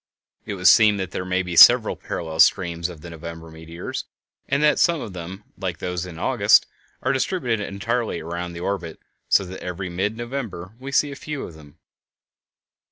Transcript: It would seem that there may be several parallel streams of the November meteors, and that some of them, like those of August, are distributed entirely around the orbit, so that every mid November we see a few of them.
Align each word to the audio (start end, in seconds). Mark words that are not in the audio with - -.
It 0.47 0.55
would 0.55 0.67
seem 0.67 0.97
that 0.97 1.11
there 1.11 1.23
may 1.25 1.43
be 1.43 1.55
several 1.55 1.95
parallel 1.95 2.39
streams 2.39 2.89
of 2.89 3.01
the 3.01 3.11
November 3.11 3.51
meteors, 3.51 4.05
and 4.49 4.63
that 4.63 4.79
some 4.79 4.99
of 4.99 5.13
them, 5.13 5.43
like 5.59 5.77
those 5.77 6.07
of 6.07 6.17
August, 6.17 6.65
are 7.03 7.13
distributed 7.13 7.59
entirely 7.67 8.19
around 8.19 8.53
the 8.53 8.61
orbit, 8.61 8.99
so 9.29 9.45
that 9.45 9.61
every 9.61 9.89
mid 9.89 10.17
November 10.17 10.73
we 10.79 10.91
see 10.91 11.11
a 11.11 11.15
few 11.15 11.43
of 11.43 11.53
them. 11.53 11.77